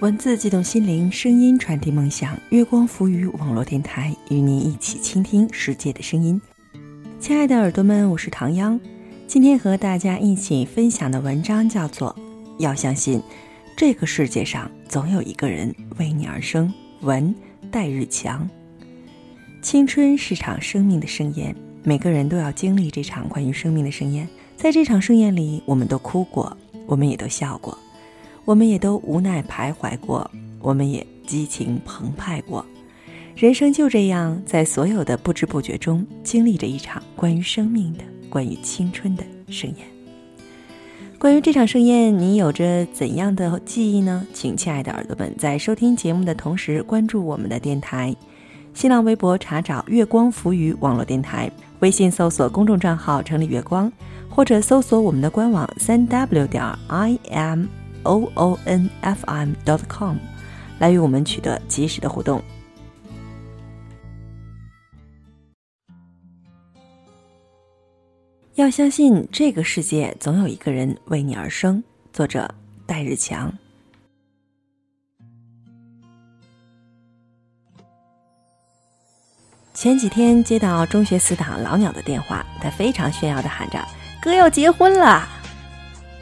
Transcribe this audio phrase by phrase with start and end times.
[0.00, 2.38] 文字激动心灵，声音传递梦想。
[2.50, 6.38] 月光浮于网络电台，与您一起倾听世界的声音。
[7.18, 8.78] 亲爱的耳朵们，我是唐央。
[9.26, 12.14] 今天和大家一起分享的文章叫做
[12.58, 13.22] 《要相信
[13.74, 16.68] 这个世界上总有一个人为你而生》。
[17.06, 17.34] 文
[17.70, 18.46] 戴日强。
[19.62, 24.28] 青春是场生命的盛宴，每个人都要经历这场关于生命的盛宴。
[24.58, 26.54] 在这场盛宴里，我们都哭过，
[26.86, 27.78] 我们也都笑过。
[28.46, 32.64] 我们也都无奈徘徊过，我们也激情澎湃过，
[33.34, 39.84] 人生就这样，在所有的不知不觉中，经历着一场关于生命的、关于青春的盛宴。
[41.18, 44.24] 关于这场盛宴，你有着怎样的记忆呢？
[44.32, 48.14] 请亲爱的耳朵们在收听节目的同时，关注我们的电台，
[48.74, 53.90] 新浪微博查找“月光浮语网络电台”，微信搜索公众账号“城里月光”，
[54.30, 57.64] 或者搜索我们的官网三 w 点 i m。
[58.06, 60.16] O o n f m dot com，
[60.78, 62.42] 来与我们取得及时的互动。
[68.54, 71.82] 要相信这个世界总有一个人为你而生。
[72.12, 72.50] 作者
[72.86, 73.52] 戴日强。
[79.74, 83.78] 前几天接到中学死党老鸟的电话，他非常炫耀的喊着
[84.22, 85.28] ：“哥要结婚了！”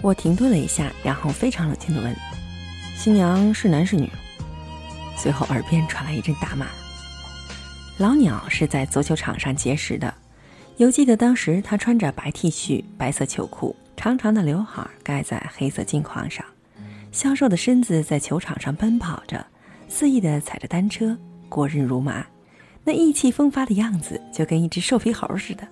[0.05, 2.15] 我停顿了一下，然后非常冷静的问
[2.95, 4.07] ：“新娘是男是女？”
[5.17, 6.67] 随后耳边传来一阵大骂。
[7.97, 10.13] 老鸟是在足球场上结识的，
[10.77, 16.45] 犹记得当时他穿着白 T 恤、白色球裤，长长的刘海盖在黑色镜框上，
[17.11, 19.43] 消瘦的身子在球场上奔跑着，
[19.89, 21.17] 肆意的踩着单车，
[21.49, 22.27] 过人如麻，
[22.85, 25.67] 那意气风发的样子就跟一只瘦皮猴似的。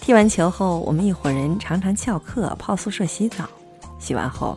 [0.00, 3.44] 踢完球后，我们一伙人常常翘课泡宿舍洗澡。
[3.98, 4.56] 洗完后，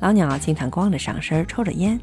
[0.00, 1.98] 老鸟经常光着上身抽着烟。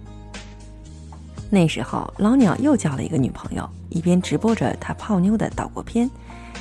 [1.51, 6.09] 那时候，老鸟又交了一个女朋友，一边直播着他泡妞的岛国片。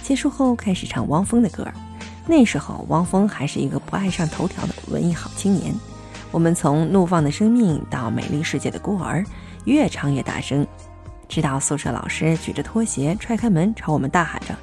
[0.03, 1.67] 结束后，开始唱汪峰的歌。
[2.27, 5.75] 那时候，汪峰还是一个不爱上头条的文艺好青年。
[6.31, 9.22] 我们从《怒放的生命》到《美丽世界的孤儿》，
[9.65, 10.67] 越唱越大声，
[11.27, 14.55] 直到宿舍老师举着拖鞋踹开门，朝我们大喊着。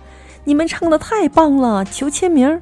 [0.46, 2.62] 你们唱的太棒了，求签名。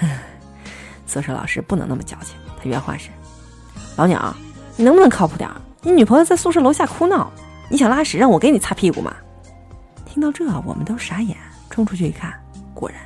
[1.04, 3.10] 宿舍老师不能那么矫情，他原话是
[3.96, 4.34] ：“老鸟，
[4.76, 5.50] 你能不能靠谱点？
[5.82, 7.30] 你女朋友在宿舍楼下哭闹，
[7.68, 9.14] 你想拉屎让我给你擦屁股吗？”
[10.06, 11.36] 听到这，我们都傻眼，
[11.68, 12.32] 冲出去一看，
[12.72, 13.00] 果然，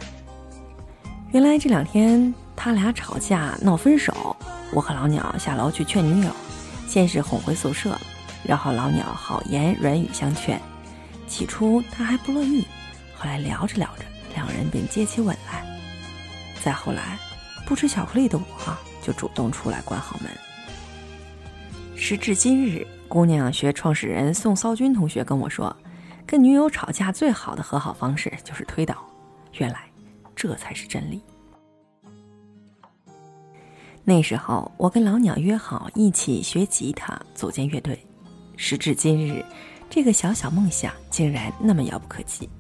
[1.31, 4.37] 原来这两天他俩吵架闹分手。
[4.72, 6.31] 我和老鸟下楼去劝女友，
[6.87, 7.99] 先是哄回宿舍，
[8.43, 10.61] 然后老鸟好言软语相劝，
[11.27, 12.67] 起初他还不乐意。
[13.22, 14.03] 后来聊着聊着，
[14.34, 15.65] 两人便接起吻来。
[16.60, 17.16] 再后来，
[17.65, 20.28] 不吃巧克力的我就主动出来关好门。
[21.94, 25.75] 时至今日，姑娘学创始人宋骚军同学跟我说，
[26.27, 28.97] 跟女友吵架最好的和好方式就是推倒。
[29.53, 29.89] 原来，
[30.34, 31.22] 这才是真理。
[34.03, 38.04] 那时候，我跟老鸟约好一起学吉他，组建乐队。
[38.56, 39.44] 时至今日，
[39.89, 42.50] 这个小小梦想竟然那么遥不可及。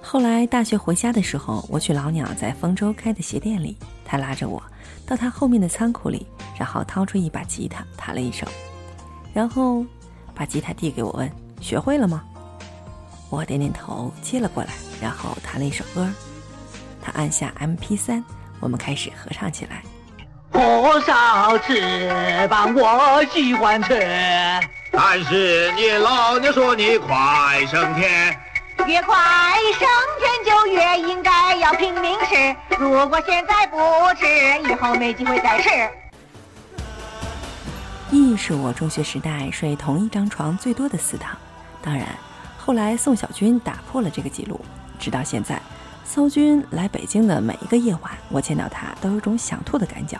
[0.00, 4.62] 后来大学回家的时候，我去老鸟在丰州开的鞋店里，他拉着我
[5.06, 6.26] 到他后面的仓库里，
[6.58, 8.46] 然后掏出一把吉他弹了一首，
[9.34, 9.84] 然后
[10.34, 12.22] 把吉他递给我问：“学会了吗？”
[13.28, 14.70] 我点点头，接了过来，
[15.02, 16.08] 然后弹了一首歌。
[17.02, 18.24] 他按下 M P 三，
[18.60, 19.82] 我们开始合唱起来。
[20.50, 23.92] 火烧翅膀我喜欢吃，
[24.90, 28.34] 但是你老娘说你快升天。
[28.88, 29.14] 越快
[29.78, 29.86] 升
[30.18, 33.76] 天就越应该要拼命吃，如果现在不
[34.14, 34.26] 吃，
[34.66, 35.68] 以后没机会再吃。
[38.10, 41.36] 亦是我中学时代睡同一张床最多的死党。
[41.82, 42.06] 当然，
[42.56, 44.58] 后来宋小军打破了这个记录。
[44.98, 45.60] 直到现在，
[46.02, 50.18] 骚军来北京的每一个夜晚，我见到他都有种想吐的感觉。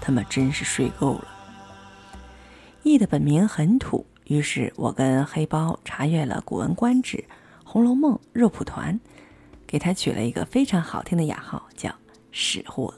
[0.00, 1.24] 他们真是睡够了。
[2.84, 7.16] 易的本名很土，于是我跟黑包查阅了《古文观止》。
[7.74, 9.00] 《红楼梦》肉蒲团，
[9.66, 11.92] 给他取了一个非常好听的雅号，叫
[12.30, 12.94] “屎货”。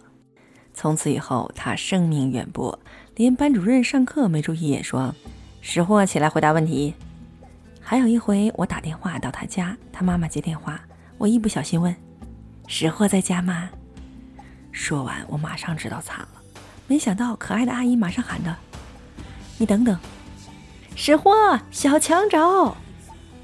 [0.74, 2.78] 从此以后，他声名远播，
[3.14, 5.14] 连班主任上课没注意也说
[5.62, 6.92] ：“屎货起来回答问题。”
[7.80, 10.78] 还有一回，我打电话到他家，他妈妈接电话，
[11.16, 11.96] 我一不小心问
[12.68, 13.70] ：“屎货在家吗？”
[14.72, 16.28] 说完，我马上知道惨了。
[16.86, 18.54] 没想到，可爱的阿姨马上喊道
[19.56, 19.98] ：“你等等，
[20.94, 22.76] 屎货，小强找！”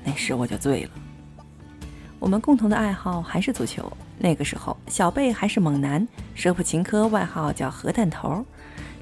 [0.05, 0.90] 那时我就醉了。
[2.22, 3.92] 我们共同的爱好还是足球。
[4.16, 8.46] 那个时候，小贝还是猛男，舍甫琴科外号叫核弹头。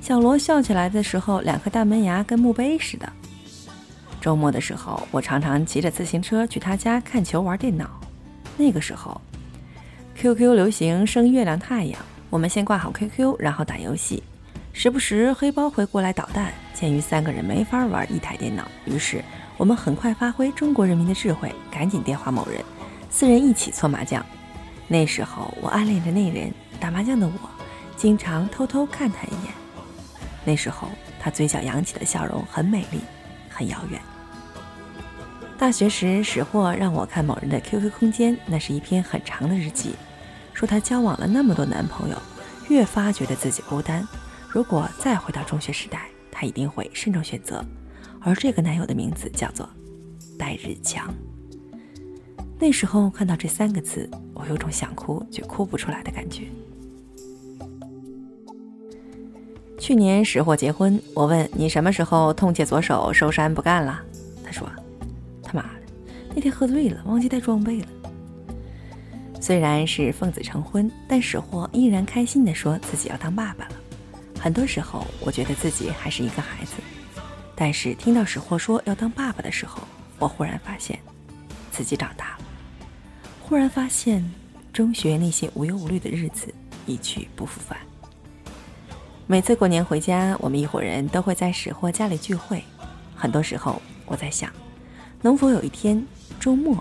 [0.01, 3.07] 小罗笑起来的时候，两颗大门牙跟墓碑似的。
[4.23, 7.91] 周末的时候，我常常骑着自行车去他家看球、玩电脑。
[8.57, 9.21] 那个时候
[10.17, 12.01] ，QQ 流行升月亮、太阳。
[12.31, 14.23] 我们先挂好 QQ，然后打游戏。
[14.73, 16.55] 时不时黑包会过来捣蛋。
[16.73, 19.23] 鉴于三个人没法玩一台电脑，于是
[19.59, 22.65] 我们很快发挥中国人民的智慧，赶紧电话某人，
[23.11, 24.25] 四人一起搓麻将。
[24.89, 27.51] 那时候我暗恋着那人，打麻将的我
[27.97, 29.53] 经常偷偷看他一眼。
[30.45, 30.89] 那时候
[31.21, 33.01] 他嘴角扬起的笑容很美丽，
[33.49, 34.01] 很遥远。
[35.59, 39.95] 大学时，史货让我看某人的 QQ 空间，那是一篇很长的日记，
[40.55, 42.17] 说他交往了那么多男朋友，
[42.71, 44.07] 越发觉得自己孤单。
[44.49, 47.63] 如果再回到中学时代，他一定会慎重选择。
[48.23, 49.69] 而这个男友的名字叫做
[50.39, 51.13] 戴日强。
[52.61, 56.47] 那时候看到这三个字，我有种想哭却哭不出来的感觉。
[59.79, 64.01] 去年识货结婚，我问你什么时候痛切左手收山不干了？
[64.45, 64.71] 他说。
[65.43, 65.81] 他妈的，
[66.33, 67.87] 那天喝醉了，忘记带装备了。
[69.41, 73.73] 虽然是奉子成婚，但史货依然开心地说自己要当爸爸了。
[74.39, 76.75] 很多时候，我觉得自己还是一个孩子，
[77.57, 79.83] 但是听到史货说要当爸爸的时候，
[80.21, 80.97] 我忽然发现
[81.73, 82.40] 自己长大了。
[83.51, 84.25] 忽然发现，
[84.73, 86.55] 中学那些无忧无虑的日子
[86.87, 87.77] 一去不复返。
[89.27, 92.63] 每次过年回家，我们一伙人都会在史货家里聚会。
[93.17, 94.53] 很多时候，我在想。
[95.21, 96.01] 能否有一天
[96.39, 96.79] 周末，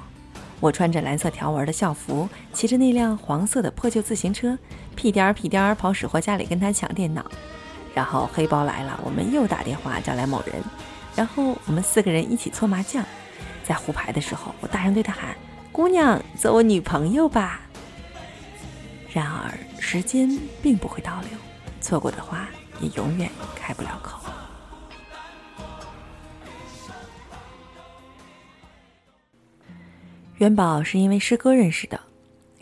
[0.60, 4.56] 我穿着蓝色条纹的校服，骑着那辆黄色的破旧自行车，
[4.96, 7.26] 屁颠儿屁颠儿跑史货家里跟他抢电脑，
[7.96, 10.62] 然后黑包来了，我们又打电话叫来某人，
[11.16, 13.04] 然后我们四个人一起搓麻将，
[13.64, 15.36] 在胡牌的时候，我大声对他喊
[15.72, 17.62] ：“姑娘，做我女朋友吧。”
[19.12, 20.30] 然而时间
[20.62, 21.30] 并不会倒流，
[21.82, 22.48] 错过的话
[22.80, 24.20] 也永远开不了口。
[30.38, 32.00] 元宝是因为诗歌认识的。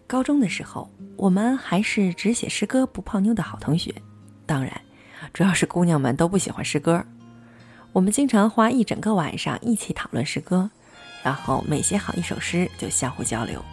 [0.08, 3.94] 高中的时候，我们还是只写诗歌不泡妞的好同学。
[4.46, 4.82] 当然，
[5.34, 7.06] 主要是姑娘们都不喜欢诗歌。
[7.92, 10.72] 我们经常花一整个晚上一起讨论诗歌，
[11.24, 13.64] 然后每写好一首诗就相互交流。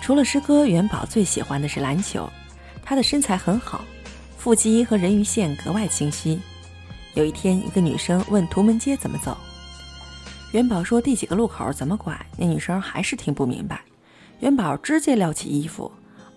[0.00, 2.28] 除了诗歌，元宝最喜欢的是篮球。
[2.82, 3.82] 他的身材很好，
[4.36, 6.40] 腹肌和人鱼线格外清晰。
[7.14, 9.36] 有一天，一个女生问图门街怎么走。
[10.52, 13.80] 元宝说：“第几个路口怎么拐？”那女生还是听不明白。
[14.40, 15.90] 元宝直接撩起衣服，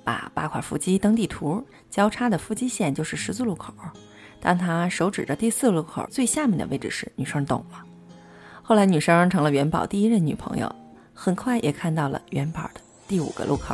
[0.03, 3.73] 把八块腹肌当地图，交叉的腹肌线就是十字路口。
[4.39, 7.83] 当他手指着第四路口最下面的位置时，女生懂了。
[8.67, 10.69] 后来，女生成了元宝第一任女朋友，
[11.13, 13.73] 很快也看到了元宝的第五个路口。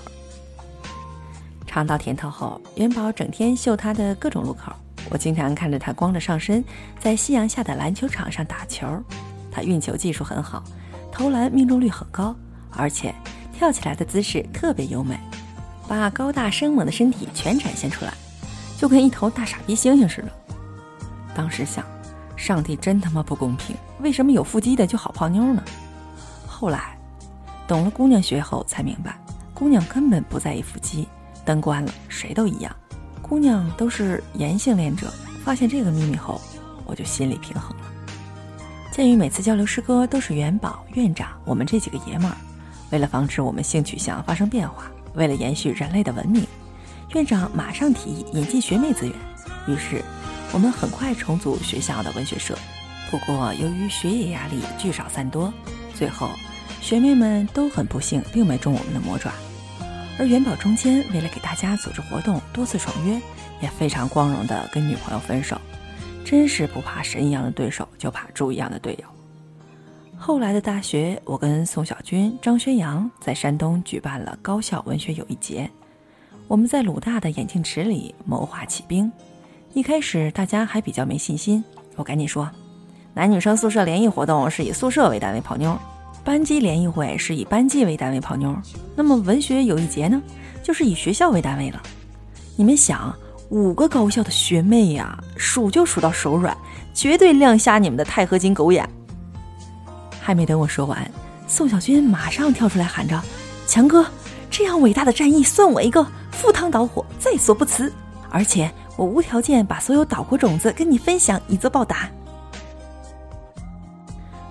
[1.65, 4.71] 尝到甜头后，元宝整天秀他的各种路口。
[5.09, 6.63] 我经常看着他光着上身
[6.99, 8.85] 在夕阳下的篮球场上打球。
[9.51, 10.63] 他运球技术很好，
[11.11, 12.35] 投篮命中率很高，
[12.69, 13.15] 而且
[13.51, 15.19] 跳起来的姿势特别优美，
[15.87, 18.13] 把高大生猛的身体全展现出来，
[18.77, 20.27] 就跟一头大傻逼猩猩似的。
[21.33, 21.83] 当时想，
[22.35, 25.63] 上帝真他妈不公平，为什么有腹肌的就好泡妞呢？
[26.47, 26.97] 后来
[27.67, 29.17] 懂了姑娘学后才明白，
[29.53, 31.07] 姑娘根本不在意腹肌，
[31.45, 32.75] 灯关了谁都一样，
[33.21, 35.11] 姑娘都是炎性恋者。
[35.43, 36.39] 发现这个秘密后，
[36.85, 37.83] 我就心理平衡了。
[38.91, 42.37] 鉴于每次交流诗歌都是元宝院长我们这几个爷们儿，
[42.91, 46.47] 为了防止我们性取向发生变化，为了延续人类的文明，
[47.13, 49.15] 院长马上提议引进学妹资源。
[49.67, 50.01] 于是，
[50.53, 52.55] 我们很快重组学校的文学社。
[53.09, 55.51] 不过，由于学业压力聚少散多，
[55.95, 56.29] 最后
[56.79, 59.31] 学妹们都很不幸，并没中我们的魔爪。
[60.19, 63.19] 而元宝中间为了给大家组织活动，多次爽约，
[63.61, 65.59] 也非常光荣地跟女朋友分手。
[66.23, 69.07] 真是不怕神一样的对手，就怕猪一样的队友。
[70.15, 75.69] 后来的大学，我跟宋小军、张轩阳在山东举办了高校文学友谊节。
[76.47, 79.11] 我们在鲁大的眼镜池里谋划起兵。
[79.73, 81.63] 一开始大家还比较没信心，
[81.95, 82.47] 我赶紧说：
[83.15, 85.75] 男女生宿舍联谊活动是以宿舍为单位泡妞，
[86.23, 88.55] 班级联谊会是以班级为单位泡妞，
[88.95, 90.21] 那么文学友谊节呢，
[90.61, 91.81] 就是以学校为单位了。
[92.55, 93.13] 你们想？
[93.49, 96.55] 五个高校的学妹呀，数就数到手软，
[96.93, 98.87] 绝对亮瞎你们的钛合金狗眼。
[100.19, 101.09] 还没等我说完，
[101.47, 103.19] 宋小军马上跳出来喊着
[103.67, 104.05] ：“强哥，
[104.49, 107.91] 这样伟大的战役算我一个，赴汤蹈火在所不辞。
[108.31, 112.09] 而且我无条件把所有岛国种子跟你分享，以作报答。”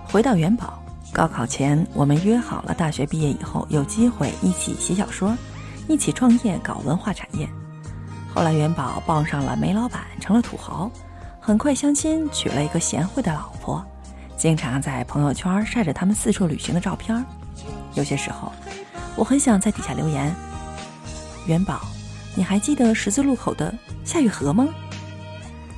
[0.04, 0.82] 回到元宝，
[1.12, 5.36] 高考前我们约好了，大学毕业以后有机会一起写小说，
[5.88, 7.48] 一起创业搞文化产业。
[8.34, 10.90] 后来元宝傍上了煤老板，成了土豪。
[11.40, 13.84] 很快相亲娶了一个贤惠的老婆，
[14.36, 17.24] 经常在朋友圈晒着他们四处旅行的照片。
[17.94, 18.52] 有些时候，
[19.16, 20.32] 我很想在底下留言
[21.46, 21.80] ：“元宝，
[22.34, 23.72] 你还记得十字路口的
[24.04, 24.68] 夏雨荷吗？”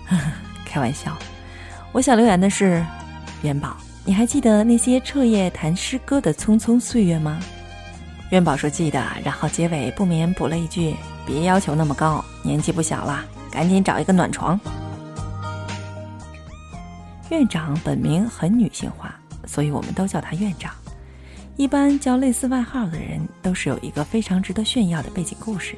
[0.64, 1.16] 开玩笑，
[1.92, 2.84] 我想留言的是
[3.42, 7.38] ：“元宝，你还记得那些彻夜谈诗歌的匆匆岁月吗？”
[8.30, 14.58] 元宝说记得，然后结尾不免补了一句：“别要求那么高，年纪不小了，赶紧找一个暖床。”
[17.30, 19.14] 院长本名很女性化，
[19.46, 20.72] 所以我们都叫他院长。
[21.56, 25.76] 一般叫类似外号的人，都是有一个非常值得炫耀的背景故事。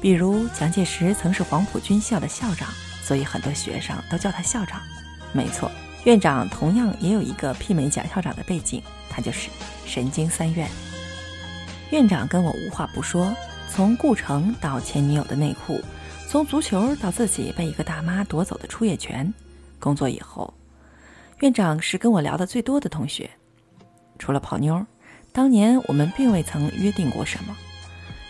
[0.00, 2.68] 比如蒋介石曾是黄埔军校的校长，
[3.02, 4.80] 所以很多学生都叫他校长。
[5.32, 5.70] 没错，
[6.04, 9.50] 院长同样也有一个媲美蒋校长的背景，他就是
[9.84, 10.68] 神经三院。
[11.90, 13.34] 院长跟我无话不说，
[13.68, 15.80] 从顾城到前女友的内裤，
[16.28, 19.32] 从足球到自己被一个大妈夺走的出业权，
[19.78, 20.54] 工作以后，
[21.40, 23.28] 院长是跟我聊的最多的同学。
[24.18, 24.84] 除了泡妞，
[25.32, 27.56] 当年我们并未曾约定过什么，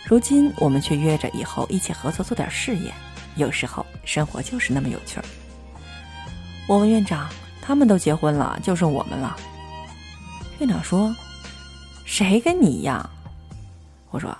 [0.05, 2.91] 如今我们却约着以后一起合作做点事业。
[3.35, 5.25] 有时候生活就是那么有趣儿。
[6.67, 7.29] 我问院长
[7.61, 9.37] ：“他们都结婚了，就剩我们了。”
[10.59, 11.15] 院长说
[12.03, 13.09] ：“谁跟你一样？”
[14.11, 14.37] 我说：“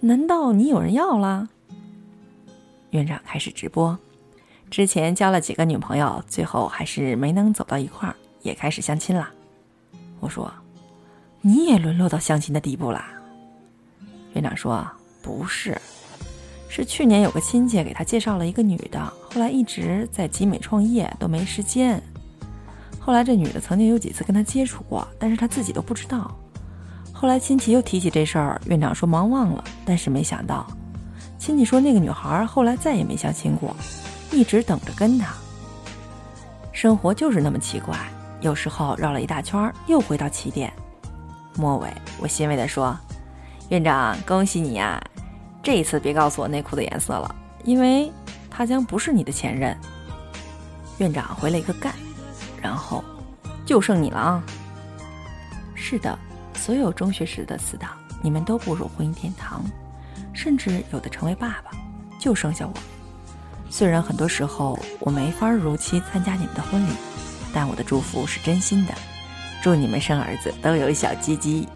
[0.00, 1.48] 难道你有人要了？”
[2.90, 3.96] 院长开始直播，
[4.70, 9.30] 之前交了几个女朋友，最后还是没能走到一块儿，也开始相亲了。
[10.20, 10.52] 我说。
[11.44, 13.08] 你也沦落到相亲的地步啦？
[14.34, 14.88] 院长说
[15.22, 15.80] ：“不是，
[16.68, 19.00] 是去年有个亲戚给他介绍了一个女的，
[19.30, 22.02] 后来一直在集美创业，都没时间。
[22.98, 26.36] 后来这女的曾经有几次跟他接触过，但是他自己都不知道。
[27.12, 30.66] 后来亲戚又提起这事儿，院长说忙忘了，但是没想到，
[31.38, 33.76] 亲戚说那个女孩后来再也没相亲过，
[34.30, 35.32] 一直等着跟他。
[36.72, 37.96] 生活就是那么奇怪，
[38.40, 40.72] 有时候绕了一大圈，又回到起点。”
[41.58, 42.96] 末尾，我欣慰地说
[43.68, 45.02] ：“院长，恭喜你呀！
[45.62, 48.10] 这一次别告诉我内裤的颜色了，因为
[48.50, 49.76] 他将不是你的前任。”
[50.98, 51.94] 院长回了一个干，
[52.60, 53.02] 然后
[53.64, 54.42] 就剩你了啊！
[55.74, 56.18] 是的，
[56.54, 57.90] 所有中学时的死党，
[58.20, 59.64] 你们都步入婚姻殿堂，
[60.32, 61.70] 甚至有的成为爸爸，
[62.18, 62.72] 就剩下我。
[63.70, 66.92] 虽然很多时候我没法如期参加你们的婚礼，
[67.54, 68.92] 但我的祝福是真心的。
[69.62, 71.66] 祝你们生儿子都有小鸡鸡。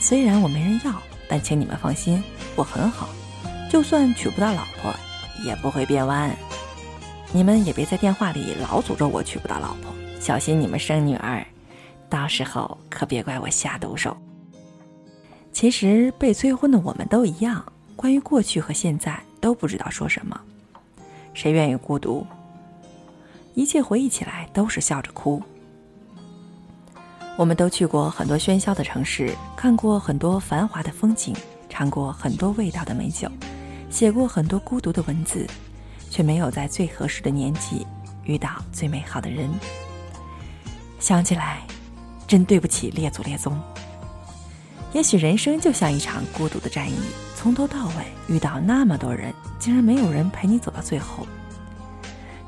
[0.00, 0.92] 虽然我没人要，
[1.28, 2.22] 但请你们放心，
[2.54, 3.08] 我很好，
[3.70, 4.94] 就算娶不到老婆，
[5.44, 6.34] 也不会变弯。
[7.32, 11.44] 你们也别在电话里老诅咒我娶不到老婆，小心你们生女儿，
[12.08, 14.16] 到时候可别怪我下毒手。
[15.52, 17.64] 其实被催婚的我们都一样，
[17.96, 20.40] 关于过去和现在都不知道说什么。
[21.34, 22.26] 谁愿意孤独？
[23.54, 25.42] 一切回忆起来都是笑着哭。
[27.36, 31.36] 我们都去过很多喧嚣的城市，看过很多繁华的风景，
[31.68, 33.30] 尝过很多味道的美酒，
[33.90, 35.46] 写过很多孤独的文字，
[36.10, 37.86] 却没有在最合适的年纪
[38.24, 39.50] 遇到最美好的人。
[40.98, 41.60] 想起来，
[42.26, 43.60] 真对不起列祖列宗。
[44.94, 46.96] 也许人生就像一场孤独的战役，
[47.34, 51.26] 从头到尾遇到那么多人，竟然没有人陪你走到最后。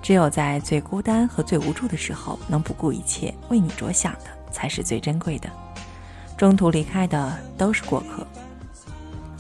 [0.00, 4.38] 只有在最孤单和最无助的时候，能不顾一切为你着想的。
[4.50, 5.50] 才是最珍贵的，
[6.36, 8.26] 中途离开的都是过客。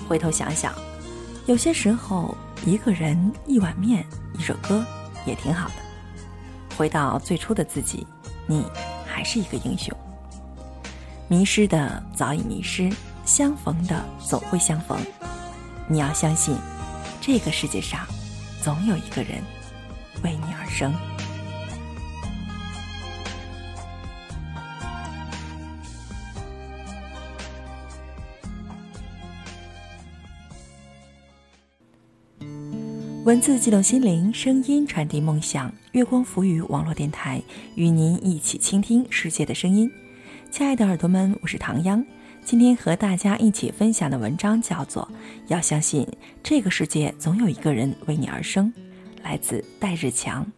[0.08, 0.74] 回头想想，
[1.46, 4.04] 有些时候，一个人、一碗面、
[4.38, 4.84] 一首歌，
[5.26, 5.74] 也挺好的。
[6.76, 8.06] 回到最初的自己，
[8.46, 8.64] 你
[9.06, 9.94] 还是一个英雄。
[11.28, 12.90] 迷失的早已迷失，
[13.24, 14.98] 相逢的总会相逢。
[15.86, 16.56] 你要相信，
[17.20, 18.06] 这个世界上，
[18.62, 19.42] 总有一个人
[20.22, 20.94] 为你而生。
[33.28, 35.70] 文字激动心灵，声音传递梦想。
[35.92, 37.42] 月光浮语网络电台
[37.74, 39.92] 与您一起倾听世界的声音。
[40.50, 42.02] 亲爱的耳朵们，我是唐央。
[42.42, 45.06] 今天和大家一起分享的文章叫做
[45.48, 46.08] 《要相信
[46.42, 48.72] 这个世界总有一个人为你而生》，
[49.22, 50.50] 来自戴日强。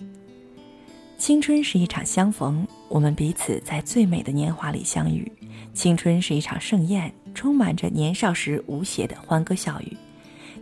[1.19, 5.29] 青春是一场相逢，我们彼此在最美的年华里相遇。
[5.75, 9.97] 青春是一场盛宴，充满着年少时无邪的欢歌笑语。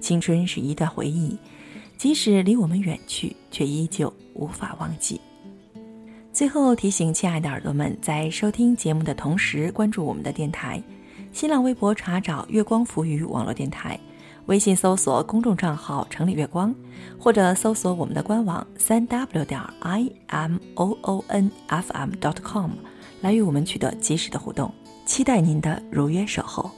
[0.01, 1.37] 青春是一段回忆。
[1.99, 5.21] 即使离我们远去，却依旧无法忘记。
[6.33, 10.81] 最后提醒亲爱的耳朵们，在收听节目的同时，关注我们的电台，
[11.33, 13.99] 新浪微博查找“月光浮语网络电台”，
[14.47, 16.73] 微信搜索公众账号“城里月光”，
[17.19, 22.71] 或者搜索我们的官网三 w 点 i m o o n f m dot com，
[23.23, 24.73] 来与我们取得及时的互动。
[25.05, 26.71] 期待您的如约守候。